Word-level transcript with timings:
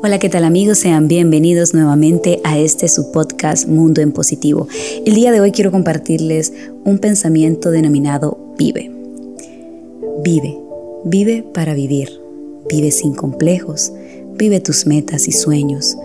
Hola, 0.00 0.20
¿qué 0.20 0.28
tal 0.28 0.44
amigos? 0.44 0.78
Sean 0.78 1.08
bienvenidos 1.08 1.74
nuevamente 1.74 2.40
a 2.44 2.56
este 2.56 2.86
su 2.88 3.10
podcast 3.10 3.66
Mundo 3.66 4.00
en 4.00 4.12
Positivo. 4.12 4.68
El 5.04 5.16
día 5.16 5.32
de 5.32 5.40
hoy 5.40 5.50
quiero 5.50 5.72
compartirles 5.72 6.52
un 6.84 7.00
pensamiento 7.00 7.72
denominado 7.72 8.38
Vive. 8.56 8.92
Vive, 10.22 10.56
vive 11.04 11.44
para 11.52 11.74
vivir. 11.74 12.10
Vive 12.70 12.92
sin 12.92 13.12
complejos. 13.12 13.92
Vive 14.36 14.60
tus 14.60 14.86
metas 14.86 15.26
y 15.26 15.32
sueños. 15.32 15.96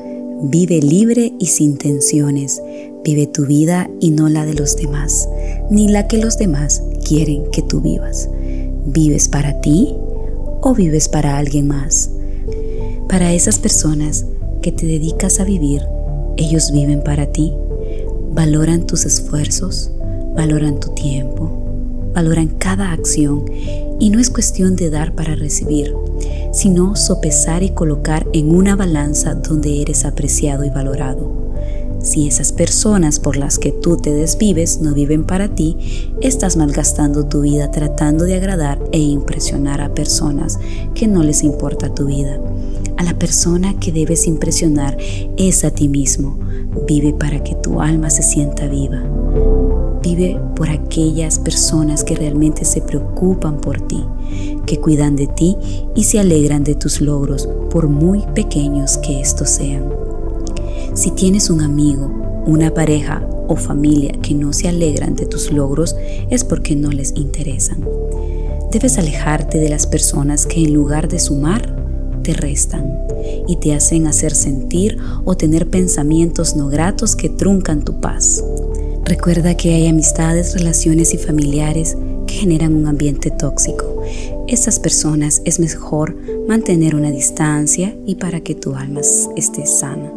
Vive 0.42 0.82
libre 0.82 1.32
y 1.38 1.46
sin 1.46 1.78
tensiones. 1.78 2.64
Vive 3.04 3.28
tu 3.28 3.46
vida 3.46 3.92
y 4.00 4.10
no 4.10 4.28
la 4.28 4.44
de 4.48 4.56
los 4.56 4.76
demás, 4.76 5.30
ni 5.70 5.88
la 5.88 6.08
que 6.08 6.18
los 6.18 6.40
demás 6.40 6.82
quieren 7.08 7.44
que 7.52 7.62
tú 7.62 7.80
vivas. 7.80 8.28
¿Vives 8.88 9.30
para 9.30 9.62
ti 9.62 9.94
o 10.62 10.74
vives 10.74 11.10
para 11.10 11.38
alguien 11.38 11.68
más? 11.68 12.10
Para 13.14 13.32
esas 13.32 13.60
personas 13.60 14.26
que 14.64 14.72
te 14.72 14.88
dedicas 14.88 15.40
a 15.40 15.44
vivir, 15.44 15.84
ellos 16.36 16.72
viven 16.72 17.04
para 17.04 17.28
ti, 17.28 17.54
valoran 18.32 18.88
tus 18.88 19.06
esfuerzos, 19.06 19.92
valoran 20.36 20.80
tu 20.80 20.96
tiempo, 20.96 22.12
valoran 22.16 22.48
cada 22.48 22.92
acción 22.92 23.46
y 24.00 24.10
no 24.10 24.20
es 24.20 24.32
cuestión 24.32 24.76
de 24.76 24.90
dar 24.90 25.14
para 25.14 25.36
recibir, 25.36 25.94
sino 26.54 26.96
sopesar 26.96 27.62
y 27.62 27.70
colocar 27.70 28.26
en 28.34 28.50
una 28.50 28.76
balanza 28.76 29.36
donde 29.36 29.84
eres 29.84 30.06
apreciado 30.06 30.64
y 30.64 30.72
valorado. 30.72 31.32
Si 32.02 32.28
esas 32.28 32.52
personas 32.52 33.20
por 33.20 33.38
las 33.38 33.60
que 33.60 33.72
tú 33.72 33.96
te 33.96 34.10
desvives 34.10 34.82
no 34.82 34.96
viven 34.96 35.24
para 35.24 35.50
ti, 35.50 36.12
estás 36.20 36.58
malgastando 36.58 37.28
tu 37.28 37.42
vida 37.42 37.70
tratando 37.70 38.24
de 38.24 38.34
agradar 38.34 38.84
e 38.92 38.98
impresionar 38.98 39.82
a 39.82 39.94
personas 39.94 40.60
que 40.96 41.06
no 41.06 41.22
les 41.22 41.44
importa 41.44 41.94
tu 41.94 42.08
vida. 42.08 42.40
A 42.98 43.04
la 43.04 43.18
persona 43.18 43.80
que 43.80 43.92
debes 43.92 44.28
impresionar 44.28 44.98
es 45.38 45.64
a 45.64 45.72
ti 45.72 45.88
mismo. 45.88 46.40
Vive 46.88 47.14
para 47.14 47.44
que 47.44 47.56
tu 47.56 47.82
alma 47.82 48.10
se 48.10 48.24
sienta 48.24 48.68
viva. 48.68 49.04
Vive 50.02 50.40
por 50.56 50.70
aquellas 50.70 51.40
personas 51.40 52.04
que 52.04 52.16
realmente 52.16 52.66
se 52.66 52.82
preocupan 52.82 53.62
por 53.62 53.82
ti, 53.88 54.04
que 54.66 54.80
cuidan 54.80 55.16
de 55.16 55.28
ti 55.28 55.58
y 55.96 56.04
se 56.04 56.20
alegran 56.20 56.64
de 56.64 56.76
tus 56.76 57.00
logros, 57.00 57.48
por 57.70 57.88
muy 57.88 58.22
pequeños 58.36 58.98
que 58.98 59.22
estos 59.22 59.50
sean. 59.50 59.90
Si 60.94 61.12
tienes 61.12 61.50
un 61.50 61.62
amigo, 61.62 62.12
una 62.46 62.74
pareja 62.74 63.28
o 63.48 63.56
familia 63.56 64.12
que 64.22 64.34
no 64.34 64.54
se 64.54 64.68
alegran 64.68 65.16
de 65.16 65.26
tus 65.26 65.52
logros, 65.52 65.96
es 66.30 66.44
porque 66.44 66.76
no 66.76 66.90
les 66.90 67.14
interesan. 67.16 67.84
Debes 68.72 68.98
alejarte 68.98 69.60
de 69.60 69.70
las 69.70 69.88
personas 69.88 70.46
que 70.46 70.64
en 70.64 70.74
lugar 70.74 71.08
de 71.08 71.20
sumar, 71.20 71.83
te 72.24 72.34
restan 72.34 72.98
y 73.48 73.58
te 73.58 73.74
hacen 73.74 74.08
hacer 74.08 74.34
sentir 74.34 74.98
o 75.26 75.36
tener 75.36 75.70
pensamientos 75.70 76.56
no 76.56 76.70
gratos 76.70 77.16
que 77.16 77.30
truncan 77.30 77.84
tu 77.84 78.00
paz. 78.00 78.44
Recuerda 79.06 79.56
que 79.56 79.74
hay 79.76 79.88
amistades, 79.88 80.54
relaciones 80.54 81.14
y 81.14 81.18
familiares 81.18 81.98
que 82.26 82.36
generan 82.36 82.74
un 82.74 82.88
ambiente 82.88 83.32
tóxico. 83.32 84.02
Estas 84.48 84.80
personas 84.80 85.42
es 85.46 85.60
mejor 85.60 86.16
mantener 86.48 86.96
una 86.96 87.12
distancia 87.12 87.96
y 88.06 88.16
para 88.16 88.40
que 88.42 88.56
tu 88.56 88.76
alma 88.76 89.02
esté 89.36 89.66
sana. 89.66 90.12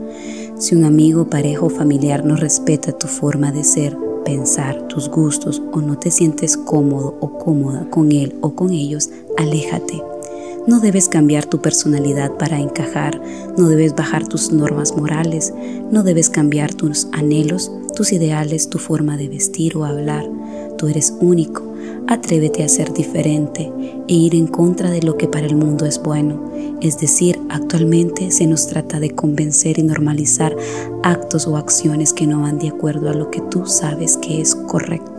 Si 0.59 0.75
un 0.75 0.85
amigo, 0.85 1.29
pareja 1.29 1.63
o 1.63 1.69
familiar 1.69 2.25
no 2.25 2.37
respeta 2.37 2.93
tu 2.93 3.09
forma 3.09 3.53
de 3.53 3.65
ser, 3.65 3.97
pensar, 4.25 4.89
tus 4.89 5.09
gustos 5.09 5.63
o 5.73 5.81
no 5.81 5.99
te 5.99 6.11
sientes 6.11 6.57
cómodo 6.57 7.17
o 7.21 7.39
cómoda 7.39 7.89
con 7.91 8.11
él 8.13 8.37
o 8.41 8.55
con 8.55 8.71
ellos, 8.71 9.11
aléjate. 9.37 10.16
No 10.67 10.81
debes 10.81 11.09
cambiar 11.09 11.47
tu 11.47 11.61
personalidad 11.61 12.33
para 12.33 12.59
encajar, 12.59 13.23
no 13.57 13.69
debes 13.69 13.95
bajar 13.95 14.27
tus 14.27 14.51
normas 14.51 14.97
morales, 14.97 15.55
no 15.93 16.03
debes 16.03 16.29
cambiar 16.29 16.75
tus 16.75 17.07
anhelos, 17.13 17.71
tus 17.95 18.13
ideales, 18.13 18.69
tu 18.69 18.79
forma 18.79 19.17
de 19.17 19.29
vestir 19.29 19.77
o 19.77 19.85
hablar. 19.85 20.29
Tú 20.77 20.89
eres 20.89 21.15
único, 21.21 21.63
atrévete 22.09 22.65
a 22.65 22.69
ser 22.69 22.93
diferente 22.93 23.73
e 24.09 24.13
ir 24.13 24.35
en 24.35 24.49
contra 24.49 24.91
de 24.91 25.03
lo 25.03 25.17
que 25.17 25.29
para 25.29 25.47
el 25.47 25.55
mundo 25.55 25.87
es 25.87 26.03
bueno. 26.03 26.51
Es 26.81 26.99
decir, 26.99 27.41
actualmente 27.49 28.33
se 28.33 28.49
nos 28.49 28.67
trata 28.67 28.99
de 28.99 29.11
convencer 29.11 29.79
y 29.79 29.85
normalizar 29.85 30.57
actos 31.05 31.47
o 31.47 31.57
acciones 31.57 32.13
que 32.13 32.27
no 32.27 32.43
van 32.43 32.59
de 32.59 32.69
acuerdo 32.71 33.09
a 33.09 33.15
lo 33.15 33.31
que 33.31 33.41
tú 33.41 33.67
sabes 33.67 34.17
que 34.17 34.41
es 34.41 34.57
correcto. 34.57 35.16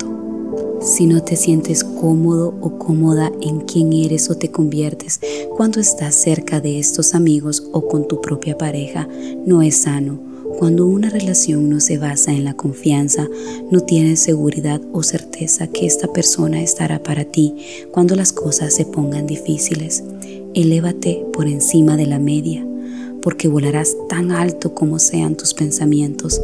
Si 0.79 1.05
no 1.05 1.23
te 1.23 1.35
sientes 1.35 1.83
cómodo 1.83 2.53
o 2.61 2.77
cómoda 2.77 3.31
en 3.41 3.61
quién 3.61 3.93
eres 3.93 4.29
o 4.29 4.35
te 4.35 4.51
conviertes 4.51 5.19
cuando 5.55 5.79
estás 5.79 6.15
cerca 6.15 6.59
de 6.59 6.79
estos 6.79 7.15
amigos 7.15 7.67
o 7.71 7.87
con 7.87 8.07
tu 8.07 8.21
propia 8.21 8.57
pareja, 8.57 9.07
no 9.45 9.61
es 9.61 9.77
sano 9.77 10.27
cuando 10.57 10.87
una 10.87 11.09
relación 11.11 11.69
no 11.69 11.79
se 11.79 11.99
basa 11.99 12.31
en 12.31 12.43
la 12.43 12.55
confianza, 12.55 13.27
no 13.69 13.81
tienes 13.81 14.21
seguridad 14.21 14.81
o 14.91 15.03
certeza 15.03 15.67
que 15.67 15.85
esta 15.85 16.11
persona 16.11 16.61
estará 16.61 17.03
para 17.03 17.25
ti 17.25 17.53
cuando 17.91 18.15
las 18.15 18.33
cosas 18.33 18.73
se 18.73 18.85
pongan 18.85 19.27
difíciles. 19.27 20.03
Elévate 20.55 21.23
por 21.31 21.47
encima 21.47 21.95
de 21.95 22.07
la 22.07 22.17
media, 22.17 22.65
porque 23.21 23.47
volarás 23.47 23.95
tan 24.09 24.31
alto 24.31 24.73
como 24.73 24.97
sean 24.97 25.35
tus 25.35 25.53
pensamientos. 25.53 26.41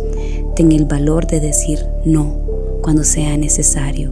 Ten 0.55 0.71
el 0.71 0.85
valor 0.85 1.25
de 1.25 1.39
decir 1.39 1.79
no 2.05 2.37
cuando 2.83 3.03
sea 3.03 3.35
necesario, 3.37 4.11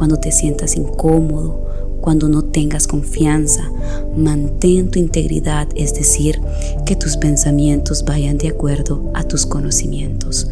cuando 0.00 0.16
te 0.16 0.32
sientas 0.32 0.76
incómodo, 0.76 1.60
cuando 2.00 2.30
no 2.30 2.42
tengas 2.44 2.86
confianza. 2.86 3.70
Mantén 4.16 4.90
tu 4.90 4.98
integridad, 4.98 5.68
es 5.74 5.92
decir, 5.92 6.40
que 6.86 6.96
tus 6.96 7.18
pensamientos 7.18 8.06
vayan 8.06 8.38
de 8.38 8.48
acuerdo 8.48 9.10
a 9.12 9.24
tus 9.24 9.44
conocimientos. 9.44 10.48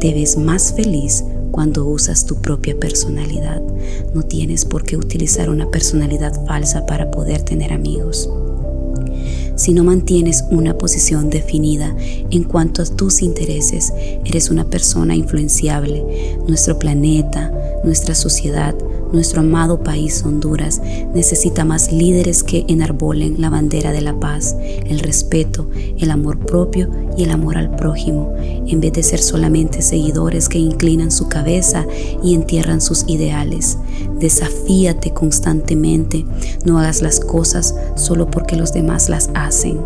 Te 0.00 0.12
ves 0.12 0.36
más 0.36 0.74
feliz 0.74 1.24
cuando 1.50 1.86
usas 1.86 2.26
tu 2.26 2.42
propia 2.42 2.78
personalidad. 2.78 3.62
No 4.12 4.22
tienes 4.24 4.66
por 4.66 4.84
qué 4.84 4.98
utilizar 4.98 5.48
una 5.48 5.70
personalidad 5.70 6.34
falsa 6.44 6.84
para 6.84 7.10
poder 7.10 7.40
tener 7.40 7.72
amigos. 7.72 8.28
Si 9.56 9.72
no 9.72 9.82
mantienes 9.82 10.44
una 10.50 10.76
posición 10.76 11.30
definida 11.30 11.96
en 12.30 12.44
cuanto 12.44 12.82
a 12.82 12.84
tus 12.84 13.22
intereses, 13.22 13.94
eres 14.26 14.50
una 14.50 14.66
persona 14.66 15.14
influenciable. 15.14 16.36
Nuestro 16.46 16.78
planeta, 16.78 17.50
nuestra 17.82 18.14
sociedad, 18.14 18.74
nuestro 19.12 19.40
amado 19.40 19.82
país 19.82 20.22
Honduras 20.24 20.80
necesita 21.14 21.64
más 21.64 21.92
líderes 21.92 22.42
que 22.42 22.64
enarbolen 22.68 23.40
la 23.40 23.50
bandera 23.50 23.92
de 23.92 24.00
la 24.00 24.18
paz, 24.18 24.56
el 24.86 25.00
respeto, 25.00 25.68
el 25.98 26.10
amor 26.10 26.38
propio 26.38 26.88
y 27.16 27.24
el 27.24 27.30
amor 27.30 27.56
al 27.56 27.74
prójimo, 27.74 28.32
en 28.38 28.80
vez 28.80 28.92
de 28.92 29.02
ser 29.02 29.18
solamente 29.20 29.82
seguidores 29.82 30.48
que 30.48 30.58
inclinan 30.58 31.10
su 31.10 31.28
cabeza 31.28 31.86
y 32.22 32.34
entierran 32.34 32.80
sus 32.80 33.04
ideales. 33.08 33.78
Desafíate 34.18 35.12
constantemente, 35.12 36.24
no 36.64 36.78
hagas 36.78 37.02
las 37.02 37.20
cosas 37.20 37.74
solo 37.96 38.30
porque 38.30 38.56
los 38.56 38.72
demás 38.72 39.08
las 39.08 39.30
hacen. 39.34 39.80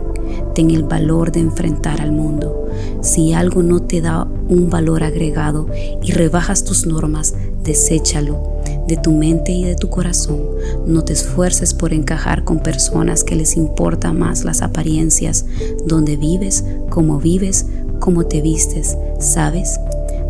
Ten 0.55 0.71
el 0.71 0.85
valor 0.85 1.33
de 1.33 1.41
enfrentar 1.41 2.01
al 2.01 2.13
mundo. 2.13 2.69
Si 3.03 3.33
algo 3.33 3.63
no 3.63 3.83
te 3.83 4.01
da 4.01 4.27
un 4.49 4.71
valor 4.71 5.03
agregado 5.03 5.69
y 6.03 6.13
rebajas 6.13 6.65
tus 6.65 6.87
normas, 6.87 7.35
deséchalo 7.63 8.54
de 8.87 8.97
tu 8.97 9.13
mente 9.13 9.53
y 9.53 9.65
de 9.65 9.75
tu 9.75 9.89
corazón. 9.89 10.43
No 10.87 11.03
te 11.05 11.13
esfuerces 11.13 11.75
por 11.75 11.93
encajar 11.93 12.45
con 12.45 12.61
personas 12.61 13.25
que 13.25 13.37
les 13.37 13.57
importa 13.57 14.13
más 14.13 14.45
las 14.45 14.63
apariencias, 14.63 15.47
donde 15.87 16.17
vives, 16.17 16.65
cómo 16.91 17.19
vives, 17.19 17.67
cómo 18.01 18.27
te 18.27 18.41
vistes, 18.41 18.97
¿sabes? 19.19 19.79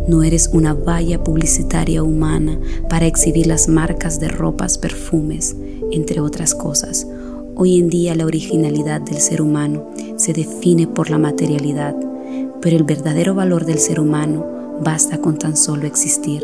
No 0.07 0.23
eres 0.23 0.49
una 0.53 0.73
valla 0.73 1.23
publicitaria 1.23 2.03
humana 2.03 2.59
para 2.89 3.07
exhibir 3.07 3.47
las 3.47 3.67
marcas 3.67 4.19
de 4.19 4.27
ropas, 4.27 4.77
perfumes, 4.77 5.55
entre 5.91 6.19
otras 6.19 6.53
cosas. 6.53 7.07
Hoy 7.55 7.79
en 7.79 7.89
día 7.89 8.15
la 8.15 8.25
originalidad 8.25 9.01
del 9.01 9.17
ser 9.17 9.41
humano 9.41 9.89
se 10.17 10.33
define 10.33 10.87
por 10.87 11.09
la 11.09 11.17
materialidad, 11.17 11.95
pero 12.61 12.77
el 12.77 12.83
verdadero 12.83 13.33
valor 13.33 13.65
del 13.65 13.79
ser 13.79 13.99
humano 13.99 14.45
basta 14.83 15.19
con 15.19 15.37
tan 15.37 15.55
solo 15.57 15.87
existir. 15.87 16.43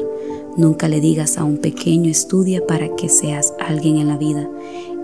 Nunca 0.57 0.89
le 0.89 0.99
digas 0.99 1.37
a 1.37 1.45
un 1.45 1.57
pequeño 1.57 2.11
estudia 2.11 2.65
para 2.67 2.93
que 2.97 3.07
seas 3.07 3.53
alguien 3.57 3.97
en 3.97 4.09
la 4.09 4.17
vida. 4.17 4.49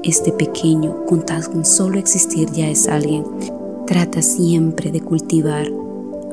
Este 0.03 0.33
pequeño, 0.33 1.05
con 1.05 1.23
solo 1.65 1.97
existir, 1.97 2.51
ya 2.51 2.69
es 2.69 2.89
alguien. 2.89 3.23
Trata 3.85 4.21
siempre 4.21 4.91
de 4.91 4.99
cultivar 4.99 5.71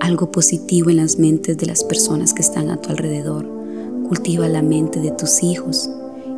algo 0.00 0.32
positivo 0.32 0.90
en 0.90 0.96
las 0.96 1.18
mentes 1.20 1.56
de 1.56 1.66
las 1.66 1.84
personas 1.84 2.34
que 2.34 2.42
están 2.42 2.70
a 2.70 2.76
tu 2.76 2.90
alrededor. 2.90 3.46
Cultiva 4.08 4.48
la 4.48 4.62
mente 4.62 5.00
de 5.00 5.12
tus 5.12 5.44
hijos 5.44 5.88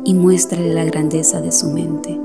y 0.05 0.13
muéstrale 0.13 0.71
la 0.71 0.85
grandeza 0.85 1.41
de 1.41 1.51
su 1.51 1.71
mente, 1.71 2.19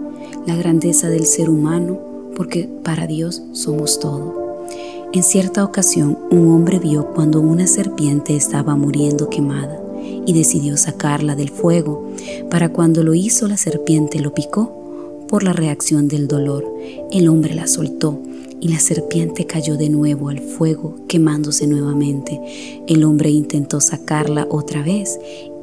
la 0.46 0.55
grandeza 0.55 1.08
del 1.08 1.25
ser 1.25 1.48
humano, 1.48 1.98
porque 2.37 2.69
para 2.84 3.06
Dios 3.06 3.43
somos 3.52 3.98
todo. 3.98 4.66
En 5.14 5.22
cierta 5.22 5.64
ocasión, 5.64 6.19
un 6.31 6.48
hombre 6.48 6.78
vio 6.78 7.06
cuando 7.14 7.40
una 7.40 7.66
serpiente 7.66 8.37
estaba 8.37 8.76
muriendo 8.76 9.31
quemada 9.31 9.81
y 10.26 10.32
decidió 10.32 10.76
sacarla 10.76 11.36
del 11.36 11.50
fuego. 11.50 12.10
Para 12.50 12.70
cuando 12.70 13.02
lo 13.02 13.14
hizo 13.14 13.48
la 13.48 13.56
serpiente 13.56 14.20
lo 14.20 14.34
picó 14.34 15.24
por 15.28 15.42
la 15.42 15.52
reacción 15.52 16.08
del 16.08 16.28
dolor. 16.28 16.64
El 17.10 17.28
hombre 17.28 17.54
la 17.54 17.66
soltó 17.66 18.20
y 18.60 18.69
la 18.69 18.78
serpiente 18.78 19.46
cayó 19.46 19.76
de 19.76 19.88
nuevo 19.88 20.28
al 20.28 20.40
fuego, 20.40 20.94
quemándose 21.08 21.66
nuevamente. 21.66 22.40
El 22.86 23.02
hombre 23.04 23.30
intentó 23.30 23.80
sacarla 23.80 24.46
otra 24.50 24.82
vez 24.82 25.19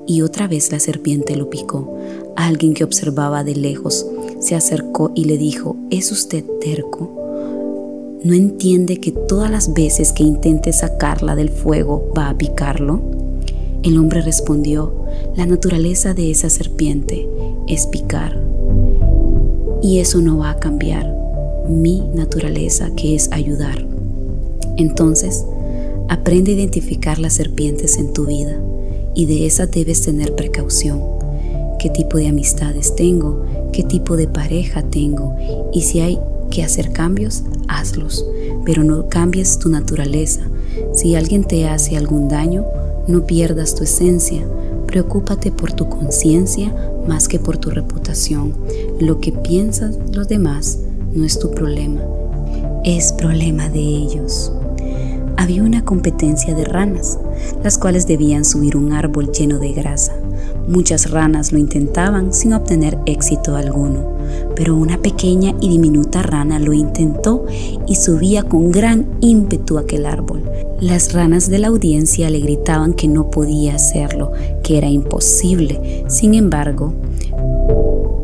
y 0.06 0.21
otra 0.21 0.47
vez 0.47 0.71
la 0.71 0.79
serpiente 0.79 1.35
lo 1.35 1.50
picó. 1.50 1.95
Alguien 2.35 2.73
que 2.73 2.83
observaba 2.83 3.44
de 3.44 3.56
lejos 3.56 4.06
se 4.39 4.56
acercó 4.56 5.11
y 5.15 5.25
le 5.25 5.38
dijo, 5.38 5.77
¿es 5.91 6.11
usted 6.11 6.44
terco? 6.59 7.15
¿No 8.23 8.33
entiende 8.33 9.00
que 9.00 9.11
todas 9.11 9.50
las 9.50 9.73
veces 9.73 10.11
que 10.11 10.23
intente 10.23 10.73
sacarla 10.73 11.35
del 11.35 11.50
fuego 11.50 12.11
va 12.17 12.29
a 12.29 12.38
picarlo? 12.38 13.19
El 13.81 13.98
hombre 13.98 14.22
respondió, 14.22 14.94
la 15.36 15.46
naturaleza 15.46 16.14
de 16.14 16.31
esa 16.31 16.50
serpiente 16.50 17.28
es 17.68 17.88
picar. 17.88 18.42
Y 19.81 20.00
eso 20.00 20.22
no 20.22 20.40
va 20.40 20.52
a 20.52 20.60
cambiar 20.60 21.16
mi 21.70 22.02
naturaleza, 22.14 22.90
que 22.96 23.16
es 23.16 23.31
ayudar. 23.31 23.86
Entonces, 24.76 25.46
aprende 26.10 26.52
a 26.52 26.56
identificar 26.56 27.20
las 27.20 27.34
serpientes 27.34 27.98
en 27.98 28.12
tu 28.12 28.26
vida 28.26 28.60
y 29.16 29.26
de 29.28 29.46
esas 29.46 29.72
debes 29.72 30.02
tener 30.02 30.36
precaución. 30.36 31.02
¿Qué 31.80 31.90
tipo 31.90 32.18
de 32.18 32.28
amistades 32.28 32.96
tengo? 32.96 33.46
¿Qué 33.72 33.84
tipo 33.84 34.18
de 34.18 34.28
pareja 34.28 34.81
tengo? 34.84 35.36
Y 35.72 35.81
si 35.81 36.02
hay 36.02 36.20
que 36.50 36.64
hacer 36.64 36.92
cambios, 36.92 37.44
hazlos, 37.68 38.26
pero 38.66 38.84
no 38.84 39.08
cambies 39.08 39.60
tu 39.60 39.70
naturaleza. 39.70 40.42
Si 40.94 41.16
alguien 41.16 41.46
te 41.46 41.68
hace 41.68 41.96
algún 41.96 42.28
daño, 42.28 42.66
no 43.09 43.25
pierdas 43.25 43.75
tu 43.75 43.83
esencia. 43.83 44.45
Preocúpate 44.85 45.51
por 45.51 45.73
tu 45.73 45.89
conciencia 45.89 46.73
más 47.07 47.27
que 47.27 47.39
por 47.39 47.57
tu 47.57 47.71
reputación. 47.71 48.53
Lo 49.00 49.19
que 49.19 49.31
piensan 49.31 49.95
los 50.13 50.27
demás 50.27 50.79
no 51.13 51.25
es 51.25 51.39
tu 51.39 51.51
problema, 51.51 52.01
es 52.83 53.11
problema 53.13 53.67
de 53.69 53.79
ellos. 53.79 54.51
Había 55.38 55.63
una 55.63 55.83
competencia 55.83 56.53
de 56.53 56.65
ranas, 56.65 57.17
las 57.63 57.77
cuales 57.77 58.06
debían 58.06 58.45
subir 58.45 58.77
un 58.77 58.94
árbol 58.94 59.31
lleno 59.31 59.57
de 59.57 59.73
grasa. 59.73 60.13
Muchas 60.69 61.10
ranas 61.10 61.51
lo 61.51 61.57
intentaban 61.57 62.31
sin 62.31 62.54
obtener 62.54 63.00
éxito 63.07 63.56
alguno, 63.56 64.13
pero 64.56 64.75
una 64.75 65.01
pequeña 65.01 65.56
y 65.60 65.68
diminuta 65.68 66.21
rana 66.21 66.60
lo 66.60 66.74
intentó 66.74 67.48
y 67.88 67.95
subía 67.95 68.44
con 68.44 68.71
gran 68.71 69.07
ímpetu 69.19 69.80
aquel 69.80 70.06
árbol. 70.06 70.44
Las 70.80 71.13
ranas 71.13 71.50
de 71.50 71.57
la 71.57 71.69
audiencia 71.69 72.30
le 72.30 72.39
gritaban 72.39 72.94
que 72.94 73.07
no 73.07 73.31
podía 73.31 73.74
hacerlo, 73.74 74.31
que 74.62 74.77
era 74.77 74.88
imposible. 74.88 76.06
Sin 76.07 76.36
embargo, 76.36 76.94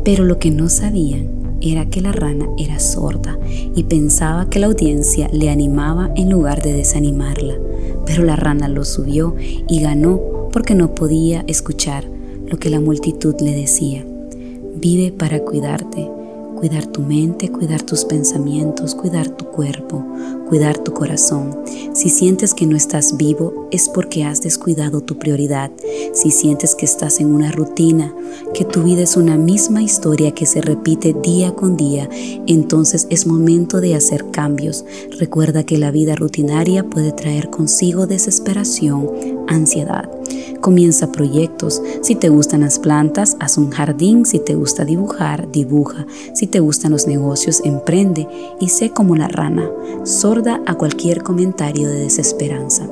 pero 0.04 0.22
lo 0.22 0.38
que 0.38 0.52
no 0.52 0.68
sabían 0.68 1.26
era 1.60 1.86
que 1.86 2.00
la 2.00 2.12
rana 2.12 2.46
era 2.58 2.78
sorda 2.78 3.36
y 3.74 3.82
pensaba 3.82 4.48
que 4.48 4.60
la 4.60 4.68
audiencia 4.68 5.28
le 5.32 5.50
animaba 5.50 6.12
en 6.14 6.30
lugar 6.30 6.62
de 6.62 6.74
desanimarla. 6.74 7.54
Pero 8.04 8.22
la 8.22 8.36
rana 8.36 8.68
lo 8.68 8.84
subió 8.84 9.34
y 9.68 9.80
ganó 9.80 10.20
porque 10.52 10.76
no 10.76 10.94
podía 10.94 11.42
escuchar 11.48 12.15
lo 12.46 12.58
que 12.58 12.70
la 12.70 12.80
multitud 12.80 13.34
le 13.40 13.54
decía. 13.54 14.04
Vive 14.76 15.12
para 15.12 15.40
cuidarte, 15.40 16.08
cuidar 16.56 16.86
tu 16.86 17.02
mente, 17.02 17.50
cuidar 17.50 17.82
tus 17.82 18.04
pensamientos, 18.04 18.94
cuidar 18.94 19.28
tu 19.28 19.46
cuerpo, 19.46 20.04
cuidar 20.48 20.78
tu 20.78 20.92
corazón. 20.92 21.56
Si 21.92 22.08
sientes 22.08 22.54
que 22.54 22.66
no 22.66 22.76
estás 22.76 23.16
vivo 23.16 23.68
es 23.70 23.88
porque 23.88 24.24
has 24.24 24.40
descuidado 24.40 25.00
tu 25.00 25.18
prioridad. 25.18 25.70
Si 26.12 26.30
sientes 26.30 26.74
que 26.74 26.86
estás 26.86 27.20
en 27.20 27.34
una 27.34 27.52
rutina, 27.52 28.14
que 28.54 28.64
tu 28.64 28.82
vida 28.82 29.02
es 29.02 29.16
una 29.16 29.36
misma 29.36 29.82
historia 29.82 30.32
que 30.32 30.46
se 30.46 30.60
repite 30.60 31.14
día 31.22 31.54
con 31.54 31.76
día, 31.76 32.08
entonces 32.46 33.06
es 33.10 33.26
momento 33.26 33.80
de 33.80 33.94
hacer 33.94 34.30
cambios. 34.30 34.84
Recuerda 35.18 35.64
que 35.64 35.78
la 35.78 35.90
vida 35.90 36.14
rutinaria 36.14 36.84
puede 36.84 37.12
traer 37.12 37.50
consigo 37.50 38.06
desesperación, 38.06 39.10
ansiedad. 39.48 40.10
Comienza 40.60 41.12
proyectos. 41.12 41.82
Si 42.02 42.14
te 42.14 42.28
gustan 42.28 42.62
las 42.62 42.78
plantas, 42.78 43.36
haz 43.40 43.58
un 43.58 43.70
jardín. 43.70 44.24
Si 44.24 44.38
te 44.38 44.54
gusta 44.54 44.84
dibujar, 44.84 45.50
dibuja. 45.52 46.06
Si 46.34 46.46
te 46.46 46.60
gustan 46.60 46.92
los 46.92 47.06
negocios, 47.06 47.60
emprende 47.64 48.26
y 48.60 48.68
sé 48.70 48.90
como 48.90 49.16
la 49.16 49.28
rana, 49.28 49.70
a 50.36 50.74
cualquier 50.74 51.22
comentario 51.22 51.88
de 51.88 52.00
desesperanza. 52.00 52.86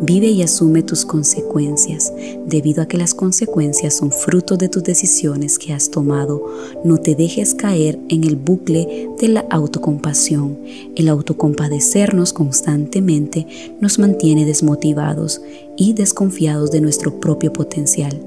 Vive 0.00 0.28
y 0.28 0.42
asume 0.42 0.82
tus 0.82 1.04
consecuencias, 1.04 2.10
debido 2.46 2.82
a 2.82 2.86
que 2.86 2.96
las 2.96 3.12
consecuencias 3.12 3.98
son 3.98 4.10
fruto 4.10 4.56
de 4.56 4.70
tus 4.70 4.82
decisiones 4.84 5.58
que 5.58 5.74
has 5.74 5.90
tomado. 5.90 6.46
No 6.84 6.96
te 6.96 7.14
dejes 7.14 7.54
caer 7.54 7.98
en 8.08 8.24
el 8.24 8.36
bucle 8.36 9.10
de 9.20 9.28
la 9.28 9.44
autocompasión. 9.50 10.58
El 10.96 11.10
autocompadecernos 11.10 12.32
constantemente 12.32 13.46
nos 13.80 13.98
mantiene 13.98 14.46
desmotivados 14.46 15.42
y 15.76 15.92
desconfiados 15.92 16.70
de 16.70 16.80
nuestro 16.80 17.20
propio 17.20 17.52
potencial 17.52 18.18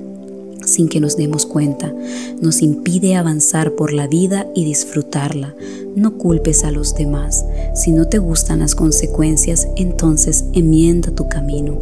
sin 0.65 0.87
que 0.87 0.99
nos 0.99 1.17
demos 1.17 1.45
cuenta, 1.45 1.93
nos 2.39 2.61
impide 2.61 3.15
avanzar 3.15 3.73
por 3.73 3.93
la 3.93 4.07
vida 4.07 4.47
y 4.55 4.65
disfrutarla. 4.65 5.55
No 5.95 6.17
culpes 6.17 6.63
a 6.63 6.71
los 6.71 6.95
demás. 6.95 7.45
Si 7.75 7.91
no 7.91 8.07
te 8.07 8.17
gustan 8.17 8.59
las 8.59 8.75
consecuencias, 8.75 9.67
entonces 9.75 10.45
enmienda 10.53 11.11
tu 11.11 11.27
camino. 11.27 11.77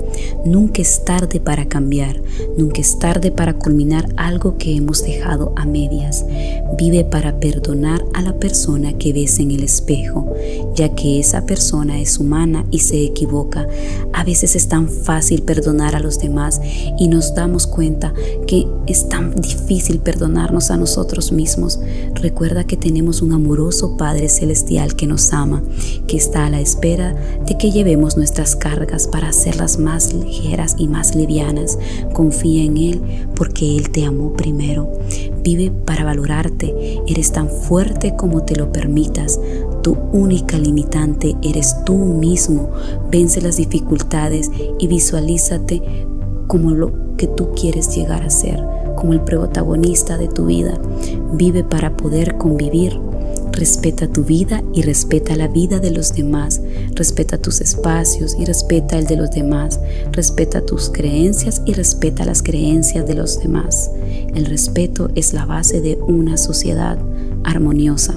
Nunca 0.46 0.82
es 0.82 1.06
tarde 1.06 1.40
para 1.40 1.68
cambiar, 1.68 2.20
nunca 2.58 2.82
es 2.82 2.98
tarde 2.98 3.32
para 3.32 3.54
culminar 3.54 4.10
algo 4.18 4.58
que 4.58 4.76
hemos 4.76 5.04
dejado 5.04 5.54
a 5.56 5.66
medias. 5.66 6.26
Vive 6.78 7.04
para 7.04 7.40
perdonar 7.40 8.04
a 8.14 8.22
la 8.22 8.40
persona 8.40 8.98
que 8.98 9.14
ves 9.14 9.40
en 9.40 9.52
el 9.52 9.64
espejo, 9.64 10.34
ya 10.76 10.96
que 10.96 11.20
esa 11.20 11.46
persona 11.46 12.00
es 12.00 12.20
humana 12.20 12.66
y 12.72 12.80
se 12.80 13.04
equivoca. 13.04 13.68
A 14.14 14.24
veces 14.24 14.56
es 14.56 14.68
tan 14.68 14.90
fácil 14.90 15.44
perdonar 15.44 15.96
a 15.96 16.00
los 16.00 16.20
demás 16.20 16.62
y 16.98 17.08
nos 17.08 17.36
damos 17.36 17.68
cuenta 17.68 18.14
que 18.48 18.66
es 18.90 19.08
tan 19.08 19.36
difícil 19.36 20.00
perdonarnos 20.00 20.72
a 20.72 20.78
nosotros 20.78 21.32
mismos. 21.32 21.80
Recuerda 22.16 22.64
que 22.64 22.76
tenemos 22.76 23.22
un 23.22 23.34
amoroso 23.34 23.98
Padre 23.98 24.30
Celestial 24.30 24.96
que 24.96 25.06
nos 25.06 25.32
ama, 25.32 25.62
que 26.08 26.18
está 26.18 26.48
a 26.48 26.50
la 26.50 26.60
espera 26.60 27.16
de 27.46 27.58
que 27.58 27.72
llevemos 27.72 28.18
nuestras 28.18 28.56
cargas 28.56 29.08
para 29.08 29.30
hacerlas 29.30 29.78
más 29.78 30.14
ligeras 30.14 30.76
y 30.78 30.88
más 30.88 31.16
livianas. 31.16 31.78
Confía 32.14 32.64
en 32.64 32.78
Él 32.78 33.02
porque 33.36 33.78
Él 33.78 33.92
te 33.92 34.06
amó 34.06 34.34
primero. 34.34 34.92
Vive 35.44 35.72
para 35.86 36.04
valorarte. 36.04 36.74
Eres 37.08 37.32
tan 37.32 37.50
fuerte 37.50 38.16
como 38.16 38.44
te 38.44 38.56
lo 38.56 38.72
permitas. 38.72 39.40
Tu 39.84 39.96
única 40.12 40.58
limitante 40.58 41.36
eres 41.44 41.76
tú 41.86 41.96
mismo. 41.96 42.72
Vence 43.12 43.40
las 43.40 43.58
dificultades 43.58 44.50
y 44.80 44.88
visualízate 44.88 46.10
como 46.50 46.72
lo 46.72 47.16
que 47.16 47.28
tú 47.28 47.52
quieres 47.54 47.96
llegar 47.96 48.24
a 48.24 48.32
ser, 48.32 48.60
como 48.96 49.14
el 49.14 49.22
protagonista 49.22 50.18
de 50.18 50.28
tu 50.28 50.48
vida. 50.48 50.82
Vive 51.34 51.64
para 51.64 51.96
poder 51.96 52.38
convivir. 52.38 53.00
Respeta 53.52 54.08
tu 54.08 54.24
vida 54.24 54.64
y 54.74 54.82
respeta 54.82 55.36
la 55.36 55.48
vida 55.48 55.80
de 55.80 55.92
los 55.92 56.14
demás. 56.14 56.60
Respeta 56.96 57.38
tus 57.38 57.62
espacios 57.62 58.36
y 58.40 58.46
respeta 58.46 58.98
el 58.98 59.06
de 59.06 59.18
los 59.18 59.30
demás. 59.30 59.80
Respeta 60.12 60.66
tus 60.66 60.90
creencias 60.90 61.62
y 61.66 61.74
respeta 61.74 62.26
las 62.26 62.42
creencias 62.42 63.06
de 63.06 63.14
los 63.14 63.40
demás. 63.40 63.92
El 64.34 64.48
respeto 64.48 65.12
es 65.14 65.34
la 65.34 65.46
base 65.46 65.82
de 65.82 66.00
una 66.08 66.36
sociedad 66.38 66.98
armoniosa. 67.44 68.16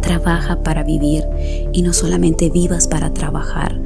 Trabaja 0.00 0.64
para 0.64 0.82
vivir 0.82 1.24
y 1.72 1.82
no 1.82 1.92
solamente 1.92 2.50
vivas 2.50 2.88
para 2.88 3.14
trabajar. 3.14 3.83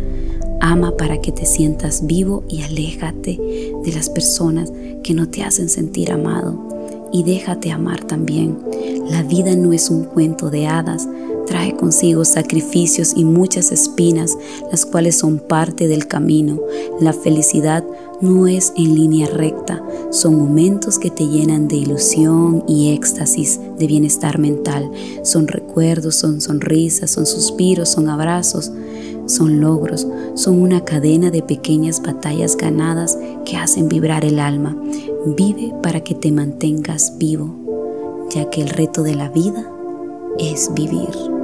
Ama 0.61 0.97
para 0.97 1.21
que 1.21 1.31
te 1.31 1.47
sientas 1.47 2.07
vivo 2.07 2.43
y 2.49 2.63
aléjate 2.63 3.39
de 3.85 3.93
las 3.93 4.11
personas 4.11 4.73
que 5.05 5.15
no 5.15 5.29
te 5.29 5.43
hacen 5.43 5.69
sentir 5.69 6.11
amado. 6.11 6.67
Y 7.13 7.23
déjate 7.23 7.71
amar 7.71 8.05
también. 8.05 8.59
La 9.09 9.23
vida 9.23 9.55
no 9.57 9.73
es 9.73 9.89
un 9.89 10.05
cuento 10.05 10.51
de 10.51 10.67
hadas, 10.67 11.09
trae 11.47 11.75
consigo 11.75 12.25
sacrificios 12.25 13.15
y 13.17 13.25
muchas 13.25 13.73
espinas, 13.73 14.37
las 14.71 14.85
cuales 14.85 15.17
son 15.17 15.39
parte 15.39 15.89
del 15.89 16.07
camino. 16.07 16.61
La 17.01 17.13
felicidad 17.15 17.85
no 18.21 18.47
es 18.47 18.73
en 18.77 18.95
línea 18.95 19.29
recta, 19.29 19.83
son 20.11 20.37
momentos 20.37 20.99
que 20.99 21.11
te 21.11 21.27
llenan 21.27 21.69
de 21.69 21.77
ilusión 21.77 22.65
y 22.67 22.93
éxtasis, 22.93 23.61
de 23.79 23.87
bienestar 23.87 24.39
mental. 24.39 24.91
Son 25.23 25.47
recuerdos, 25.47 26.17
son 26.17 26.41
sonrisas, 26.41 27.13
son 27.13 27.25
suspiros, 27.27 27.89
son 27.89 28.09
abrazos 28.09 28.73
son 29.29 29.61
logros, 29.61 30.07
son 30.35 30.61
una 30.61 30.85
cadena 30.85 31.31
de 31.31 31.43
pequeñas 31.43 32.03
batallas 32.03 32.57
ganadas 32.57 33.19
que 33.45 33.57
hacen 33.57 33.89
vibrar 33.89 34.25
el 34.25 34.41
alma. 34.41 34.77
Vive 35.27 35.75
para 35.83 36.01
que 36.01 36.15
te 36.15 36.33
mantengas 36.33 37.17
vivo, 37.19 38.27
ya 38.31 38.51
que 38.51 38.63
el 38.63 38.71
reto 38.71 39.03
de 39.03 39.15
la 39.15 39.29
vida 39.29 39.71
es 40.39 40.73
vivir. 40.75 41.38